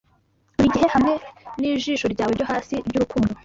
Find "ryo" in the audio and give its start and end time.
2.37-2.45